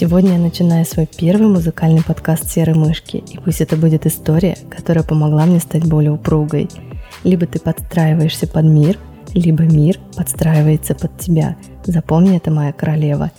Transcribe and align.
Сегодня 0.00 0.34
я 0.34 0.38
начинаю 0.38 0.84
свой 0.84 1.08
первый 1.08 1.48
музыкальный 1.48 2.04
подкаст 2.04 2.48
«Серой 2.48 2.76
мышки», 2.76 3.16
и 3.16 3.36
пусть 3.38 3.60
это 3.60 3.74
будет 3.74 4.06
история, 4.06 4.56
которая 4.70 5.02
помогла 5.02 5.44
мне 5.44 5.58
стать 5.58 5.88
более 5.88 6.12
упругой. 6.12 6.68
Либо 7.24 7.46
ты 7.46 7.58
подстраиваешься 7.58 8.46
под 8.46 8.64
мир, 8.66 8.96
либо 9.34 9.64
мир 9.64 9.98
подстраивается 10.16 10.94
под 10.94 11.18
тебя. 11.18 11.56
Запомни 11.84 12.36
это, 12.36 12.52
моя 12.52 12.72
королева. 12.72 13.32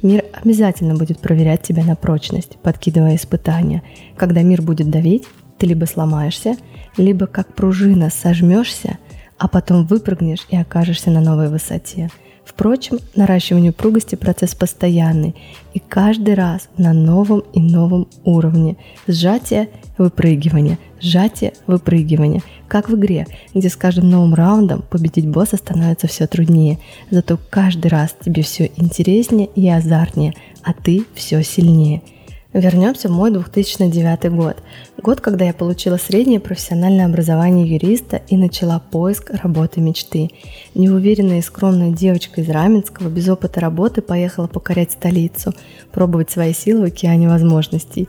Мир 0.00 0.24
обязательно 0.32 0.94
будет 0.94 1.18
проверять 1.18 1.60
тебя 1.60 1.84
на 1.84 1.94
прочность, 1.94 2.56
подкидывая 2.62 3.16
испытания. 3.16 3.82
Когда 4.16 4.40
мир 4.40 4.62
будет 4.62 4.88
давить, 4.88 5.24
ты 5.58 5.66
либо 5.66 5.84
сломаешься, 5.84 6.56
либо 6.96 7.26
как 7.26 7.54
пружина 7.54 8.08
сожмешься, 8.08 8.96
а 9.36 9.46
потом 9.46 9.84
выпрыгнешь 9.84 10.46
и 10.48 10.56
окажешься 10.56 11.10
на 11.10 11.20
новой 11.20 11.50
высоте– 11.50 12.08
Впрочем, 12.48 12.98
наращивание 13.14 13.72
упругости 13.72 14.14
процесс 14.14 14.54
постоянный 14.54 15.34
и 15.74 15.78
каждый 15.78 16.32
раз 16.32 16.70
на 16.78 16.94
новом 16.94 17.40
и 17.52 17.60
новом 17.60 18.08
уровне. 18.24 18.78
Сжатие, 19.06 19.68
выпрыгивание, 19.98 20.78
сжатие, 20.98 21.52
выпрыгивание. 21.66 22.42
Как 22.66 22.88
в 22.88 22.96
игре, 22.96 23.26
где 23.54 23.68
с 23.68 23.76
каждым 23.76 24.08
новым 24.08 24.32
раундом 24.32 24.82
победить 24.82 25.28
босса 25.28 25.58
становится 25.58 26.06
все 26.06 26.26
труднее. 26.26 26.78
Зато 27.10 27.38
каждый 27.50 27.88
раз 27.88 28.16
тебе 28.24 28.42
все 28.42 28.70
интереснее 28.76 29.48
и 29.54 29.68
азартнее, 29.68 30.32
а 30.62 30.72
ты 30.72 31.04
все 31.14 31.42
сильнее– 31.42 32.02
Вернемся 32.54 33.08
в 33.08 33.12
мой 33.12 33.30
2009 33.30 34.32
год. 34.32 34.56
Год, 34.96 35.20
когда 35.20 35.44
я 35.44 35.52
получила 35.52 35.98
среднее 35.98 36.40
профессиональное 36.40 37.04
образование 37.04 37.68
юриста 37.68 38.22
и 38.26 38.38
начала 38.38 38.78
поиск 38.78 39.30
работы 39.42 39.82
мечты. 39.82 40.30
Неуверенная 40.74 41.40
и 41.40 41.42
скромная 41.42 41.90
девочка 41.90 42.40
из 42.40 42.48
Раменского 42.48 43.08
без 43.10 43.28
опыта 43.28 43.60
работы 43.60 44.00
поехала 44.00 44.46
покорять 44.46 44.92
столицу, 44.92 45.52
пробовать 45.92 46.30
свои 46.30 46.54
силы 46.54 46.80
в 46.80 46.84
океане 46.84 47.28
возможностей. 47.28 48.08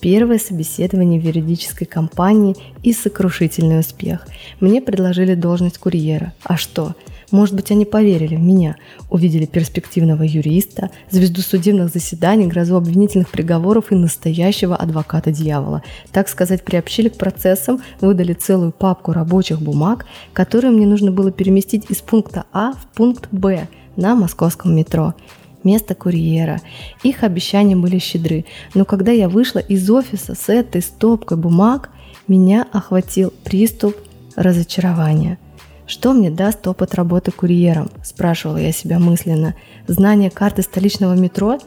Первое 0.00 0.38
собеседование 0.38 1.20
в 1.20 1.24
юридической 1.24 1.84
компании 1.84 2.56
и 2.82 2.92
сокрушительный 2.92 3.80
успех. 3.80 4.26
Мне 4.60 4.80
предложили 4.80 5.34
должность 5.34 5.78
курьера. 5.78 6.32
А 6.44 6.56
что? 6.56 6.94
Может 7.30 7.54
быть, 7.54 7.70
они 7.70 7.84
поверили 7.84 8.36
в 8.36 8.40
меня, 8.40 8.76
увидели 9.10 9.44
перспективного 9.44 10.22
юриста, 10.22 10.90
звезду 11.10 11.42
судебных 11.42 11.92
заседаний, 11.92 12.46
грозу 12.46 12.76
обвинительных 12.76 13.28
приговоров 13.28 13.92
и 13.92 13.96
настоящего 13.96 14.76
адвоката 14.76 15.30
дьявола. 15.30 15.82
Так 16.10 16.28
сказать, 16.28 16.64
приобщили 16.64 17.08
к 17.08 17.18
процессам, 17.18 17.82
выдали 18.00 18.32
целую 18.32 18.72
папку 18.72 19.12
рабочих 19.12 19.60
бумаг, 19.60 20.06
которые 20.32 20.70
мне 20.70 20.86
нужно 20.86 21.10
было 21.10 21.30
переместить 21.30 21.90
из 21.90 21.98
пункта 21.98 22.44
А 22.52 22.72
в 22.72 22.86
пункт 22.94 23.28
Б 23.30 23.68
на 23.96 24.14
московском 24.14 24.74
метро 24.74 25.14
место 25.64 25.94
курьера. 25.94 26.60
Их 27.02 27.22
обещания 27.22 27.76
были 27.76 27.98
щедры, 27.98 28.44
но 28.74 28.84
когда 28.84 29.12
я 29.12 29.28
вышла 29.28 29.58
из 29.58 29.88
офиса 29.90 30.34
с 30.34 30.48
этой 30.48 30.82
стопкой 30.82 31.36
бумаг, 31.36 31.90
меня 32.26 32.66
охватил 32.72 33.32
приступ 33.44 33.96
разочарования– 34.36 35.38
что 35.88 36.12
мне 36.12 36.30
даст 36.30 36.68
опыт 36.68 36.94
работы 36.94 37.30
курьером? 37.30 37.90
Спрашивала 38.04 38.58
я 38.58 38.72
себя 38.72 38.98
мысленно. 38.98 39.54
Знание 39.86 40.30
карты 40.30 40.60
столичного 40.60 41.14
метро? 41.14 41.58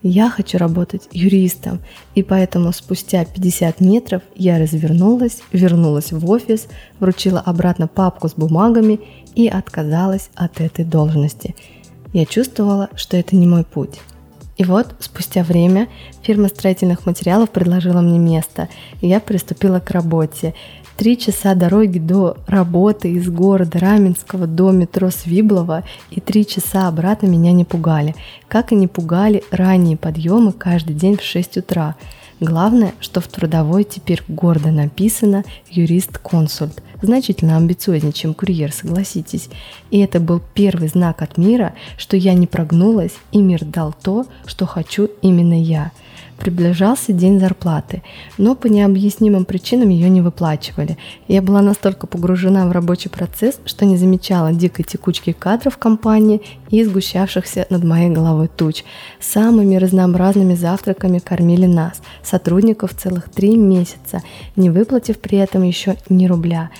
Я 0.00 0.30
хочу 0.30 0.56
работать 0.56 1.06
юристом, 1.12 1.80
и 2.14 2.22
поэтому 2.22 2.72
спустя 2.72 3.26
50 3.26 3.80
метров 3.80 4.22
я 4.36 4.58
развернулась, 4.58 5.42
вернулась 5.52 6.12
в 6.12 6.30
офис, 6.30 6.68
вручила 6.98 7.40
обратно 7.40 7.88
папку 7.88 8.28
с 8.28 8.34
бумагами 8.34 9.00
и 9.34 9.48
отказалась 9.48 10.30
от 10.34 10.62
этой 10.62 10.86
должности. 10.86 11.54
Я 12.12 12.26
чувствовала, 12.26 12.88
что 12.94 13.16
это 13.16 13.36
не 13.36 13.46
мой 13.46 13.64
путь. 13.64 14.00
И 14.56 14.64
вот, 14.64 14.88
спустя 14.98 15.44
время, 15.44 15.88
фирма 16.22 16.48
строительных 16.48 17.06
материалов 17.06 17.50
предложила 17.50 18.00
мне 18.00 18.18
место, 18.18 18.68
и 19.00 19.06
я 19.06 19.20
приступила 19.20 19.78
к 19.78 19.92
работе. 19.92 20.52
Три 20.96 21.16
часа 21.16 21.54
дороги 21.54 22.00
до 22.00 22.36
работы 22.48 23.12
из 23.12 23.30
города 23.30 23.78
Раменского 23.78 24.48
до 24.48 24.72
метро 24.72 25.10
Свиблова 25.10 25.84
и 26.10 26.20
три 26.20 26.44
часа 26.44 26.88
обратно 26.88 27.28
меня 27.28 27.52
не 27.52 27.64
пугали, 27.64 28.16
как 28.48 28.72
и 28.72 28.74
не 28.74 28.88
пугали 28.88 29.44
ранние 29.52 29.96
подъемы 29.96 30.52
каждый 30.52 30.96
день 30.96 31.16
в 31.16 31.22
6 31.22 31.58
утра. 31.58 31.94
Главное, 32.40 32.94
что 33.00 33.20
в 33.20 33.26
трудовой 33.26 33.84
теперь 33.84 34.22
гордо 34.28 34.70
написано 34.70 35.44
«юрист-консульт», 35.70 36.82
значительно 37.02 37.56
амбициознее, 37.56 38.12
чем 38.12 38.32
курьер, 38.32 38.72
согласитесь. 38.72 39.48
И 39.90 39.98
это 39.98 40.20
был 40.20 40.40
первый 40.54 40.88
знак 40.88 41.22
от 41.22 41.36
мира, 41.36 41.74
что 41.96 42.16
я 42.16 42.34
не 42.34 42.46
прогнулась, 42.46 43.14
и 43.32 43.42
мир 43.42 43.64
дал 43.64 43.92
то, 43.92 44.26
что 44.46 44.66
хочу 44.66 45.10
именно 45.22 45.60
я– 45.60 45.92
Приближался 46.38 47.12
день 47.12 47.40
зарплаты, 47.40 48.02
но 48.38 48.54
по 48.54 48.68
необъяснимым 48.68 49.44
причинам 49.44 49.88
ее 49.88 50.08
не 50.08 50.20
выплачивали. 50.20 50.96
Я 51.26 51.42
была 51.42 51.62
настолько 51.62 52.06
погружена 52.06 52.66
в 52.66 52.72
рабочий 52.72 53.08
процесс, 53.08 53.58
что 53.64 53.84
не 53.84 53.96
замечала 53.96 54.52
дикой 54.52 54.84
текучки 54.84 55.32
кадров 55.32 55.74
в 55.74 55.78
компании 55.78 56.40
и 56.70 56.84
сгущавшихся 56.84 57.66
над 57.70 57.82
моей 57.82 58.10
головой 58.10 58.48
туч. 58.48 58.84
Самыми 59.18 59.76
разнообразными 59.76 60.54
завтраками 60.54 61.18
кормили 61.18 61.66
нас, 61.66 62.00
сотрудников 62.22 62.94
целых 62.94 63.28
три 63.30 63.56
месяца, 63.56 64.22
не 64.54 64.70
выплатив 64.70 65.18
при 65.18 65.38
этом 65.38 65.64
еще 65.64 65.96
ни 66.08 66.26
рубля. 66.26 66.70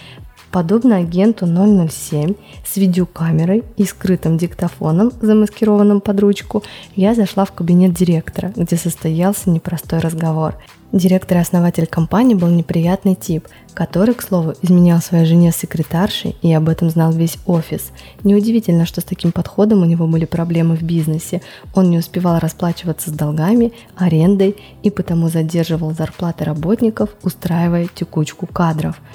Подобно 0.51 0.97
агенту 0.97 1.47
007 1.47 2.35
с 2.65 2.77
видеокамерой 2.77 3.65
и 3.77 3.85
скрытым 3.85 4.39
диктофоном, 4.39 5.13
замаскированным 5.21 6.01
под 6.01 6.21
ручку, 6.21 6.63
я 6.97 7.15
зашла 7.15 7.45
в 7.45 7.53
кабинет 7.53 7.93
директора, 7.93 8.53
где 8.57 8.77
состоялся 8.77 9.51
непростой 9.51 9.99
разговор. 9.99 10.57
Директор 10.91 11.37
и 11.37 11.41
основатель 11.41 11.87
компании 11.87 12.35
был 12.35 12.49
неприятный 12.49 13.15
тип, 13.15 13.47
который, 13.75 14.15
к 14.15 14.23
слову, 14.23 14.55
изменял 14.63 15.03
своей 15.03 15.27
жене 15.27 15.53
секретаршей, 15.53 16.35
и 16.41 16.51
об 16.55 16.71
этом 16.71 16.89
знал 16.89 17.13
весь 17.13 17.37
офис. 17.45 17.93
Неудивительно, 18.25 18.87
что 18.87 19.03
с 19.03 19.05
таким 19.05 19.33
подходом 19.33 19.83
у 19.83 19.85
него 19.85 20.07
были 20.07 20.25
проблемы 20.25 20.77
в 20.77 20.83
бизнесе. 20.83 21.43
Он 21.75 21.91
не 21.91 21.99
успевал 21.99 22.39
расплачиваться 22.39 23.11
с 23.11 23.13
долгами, 23.13 23.75
арендой 23.97 24.57
и 24.83 24.89
потому 24.89 25.29
задерживал 25.29 25.93
зарплаты 25.93 26.45
работников, 26.45 27.11
устраивая 27.23 27.87
текучку 27.95 28.47
кадров– 28.47 28.99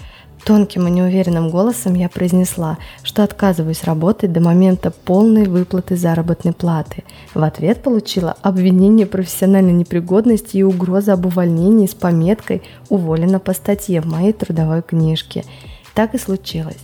Тонким 0.45 0.87
и 0.87 0.91
неуверенным 0.91 1.49
голосом 1.49 1.93
я 1.93 2.09
произнесла, 2.09 2.77
что 3.01 3.23
отказываюсь 3.23 3.85
работать 3.85 4.33
до 4.33 4.41
момента 4.41 4.91
полной 4.91 5.45
выплаты 5.45 5.95
заработной 5.95 6.51
платы. 6.51 7.05
В 7.33 7.41
ответ 7.43 7.81
получила 7.81 8.35
обвинение 8.41 9.05
профессиональной 9.05 9.71
непригодности 9.71 10.57
и 10.57 10.63
угроза 10.63 11.13
об 11.13 11.25
увольнении 11.25 11.87
с 11.87 11.93
пометкой 11.93 12.61
«Уволена 12.89 13.39
по 13.39 13.53
статье» 13.53 14.01
в 14.01 14.05
моей 14.05 14.33
трудовой 14.33 14.81
книжке. 14.81 15.45
Так 15.93 16.13
и 16.13 16.17
случилось. 16.17 16.79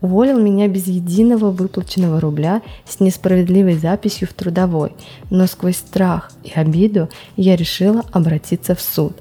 Уволил 0.00 0.40
меня 0.40 0.66
без 0.66 0.88
единого 0.88 1.50
выплаченного 1.52 2.18
рубля 2.20 2.62
с 2.84 2.98
несправедливой 2.98 3.76
записью 3.76 4.26
в 4.26 4.32
трудовой, 4.32 4.92
но 5.30 5.46
сквозь 5.46 5.76
страх 5.76 6.32
и 6.42 6.50
обиду 6.52 7.08
я 7.36 7.54
решила 7.54 8.02
обратиться 8.12 8.74
в 8.74 8.80
суд. 8.80 9.14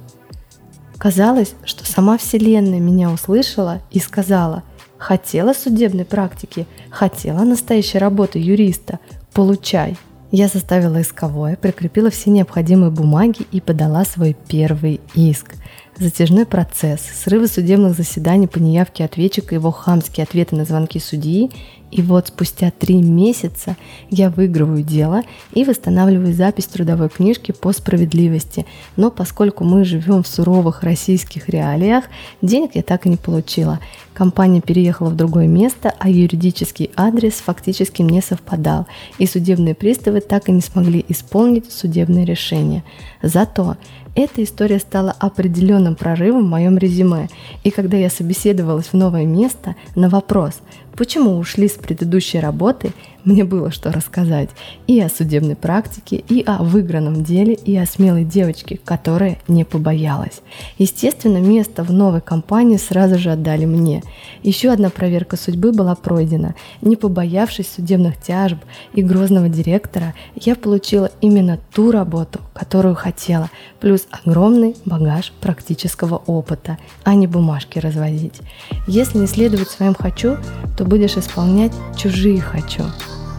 Казалось, 1.03 1.55
что 1.65 1.85
сама 1.85 2.17
Вселенная 2.17 2.79
меня 2.79 3.11
услышала 3.11 3.81
и 3.91 3.99
сказала, 3.99 4.63
хотела 4.97 5.51
судебной 5.51 6.05
практики, 6.05 6.65
хотела 6.89 7.43
настоящей 7.43 7.97
работы 7.97 8.39
юриста, 8.39 8.99
получай. 9.33 9.97
Я 10.31 10.47
составила 10.47 11.01
исковое, 11.01 11.57
прикрепила 11.57 12.09
все 12.09 12.29
необходимые 12.29 12.89
бумаги 12.89 13.45
и 13.51 13.59
подала 13.59 14.05
свой 14.05 14.33
первый 14.47 15.01
иск. 15.13 15.55
Затяжной 15.97 16.45
процесс, 16.45 17.01
срывы 17.01 17.47
судебных 17.47 17.97
заседаний 17.97 18.47
по 18.47 18.59
неявке 18.59 19.03
ответчика, 19.03 19.55
его 19.55 19.71
хамские 19.71 20.23
ответы 20.23 20.55
на 20.55 20.63
звонки 20.63 20.99
судьи 20.99 21.51
и 21.93 22.01
вот 22.01 22.29
спустя 22.29 22.71
три 22.71 22.95
месяца 22.95 23.77
я 24.09 24.31
выигрываю 24.31 24.81
дело 24.81 25.21
и 25.53 25.63
восстанавливаю 25.63 26.33
запись 26.33 26.65
трудовой 26.65 27.07
книжки 27.07 27.51
по 27.51 27.71
справедливости. 27.71 28.65
Но 28.95 29.11
поскольку 29.11 29.63
мы 29.63 29.85
живем 29.85 30.23
в 30.23 30.27
суровых 30.27 30.81
российских 30.81 31.49
реалиях, 31.49 32.05
денег 32.41 32.71
я 32.73 32.81
так 32.81 33.05
и 33.05 33.09
не 33.09 33.17
получила. 33.17 33.79
Компания 34.15 34.61
переехала 34.61 35.09
в 35.09 35.15
другое 35.15 35.47
место, 35.47 35.93
а 35.99 36.09
юридический 36.09 36.89
адрес 36.95 37.33
фактически 37.33 38.01
не 38.01 38.21
совпадал, 38.21 38.87
и 39.19 39.27
судебные 39.27 39.75
приставы 39.75 40.21
так 40.21 40.49
и 40.49 40.51
не 40.51 40.61
смогли 40.61 41.05
исполнить 41.07 41.71
судебное 41.71 42.25
решение. 42.25 42.83
Зато 43.21 43.77
эта 44.15 44.43
история 44.43 44.79
стала 44.79 45.11
определенным 45.11 45.95
прорывом 45.95 46.45
в 46.45 46.49
моем 46.49 46.77
резюме, 46.77 47.29
и 47.63 47.71
когда 47.71 47.97
я 47.97 48.11
собеседовалась 48.11 48.87
в 48.87 48.93
новое 48.93 49.25
место, 49.25 49.75
на 49.95 50.09
вопрос– 50.09 50.53
почему 50.95 51.37
ушли 51.37 51.67
с 51.67 51.73
предыдущей 51.73 52.39
работы, 52.39 52.93
мне 53.23 53.45
было 53.45 53.71
что 53.71 53.91
рассказать 53.91 54.49
и 54.85 54.99
о 54.99 55.07
судебной 55.07 55.55
практике, 55.55 56.17
и 56.17 56.43
о 56.45 56.61
выигранном 56.61 57.23
деле, 57.23 57.53
и 57.53 57.77
о 57.77 57.85
смелой 57.85 58.25
девочке, 58.25 58.79
которая 58.83 59.37
не 59.47 59.63
побоялась. 59.63 60.41
Естественно, 60.77 61.37
место 61.37 61.83
в 61.83 61.93
новой 61.93 62.19
компании 62.19 62.77
сразу 62.77 63.17
же 63.17 63.31
отдали 63.31 63.65
мне. 63.65 64.03
Еще 64.41 64.71
одна 64.71 64.89
проверка 64.89 65.37
судьбы 65.37 65.71
была 65.71 65.95
пройдена. 65.95 66.55
Не 66.81 66.97
побоявшись 66.97 67.71
судебных 67.73 68.21
тяжб 68.21 68.57
и 68.93 69.01
грозного 69.01 69.47
директора, 69.47 70.13
я 70.35 70.55
получила 70.55 71.09
именно 71.21 71.59
ту 71.73 71.91
работу, 71.91 72.41
которую 72.53 72.95
хотела, 72.95 73.49
плюс 73.79 74.05
огромный 74.11 74.75
багаж 74.85 75.31
практического 75.39 76.21
опыта, 76.25 76.77
а 77.03 77.15
не 77.15 77.27
бумажки 77.27 77.79
разводить. 77.79 78.41
Если 78.85 79.17
не 79.17 79.27
следовать 79.27 79.69
своим 79.69 79.93
«хочу», 79.93 80.37
то 80.77 80.82
будешь 80.83 81.17
исполнять 81.17 81.73
чужие 81.97 82.41
«хочу». 82.41 82.83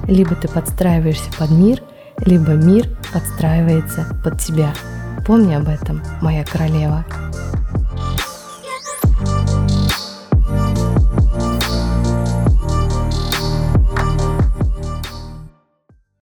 Либо 0.06 0.35
ты 0.35 0.49
подстраиваешься 0.49 1.31
под 1.38 1.50
мир, 1.50 1.82
либо 2.25 2.52
мир 2.52 2.88
подстраивается 3.12 4.06
под 4.23 4.41
тебя. 4.41 4.73
Помни 5.26 5.55
об 5.55 5.69
этом, 5.69 6.02
моя 6.20 6.44
королева. 6.44 7.05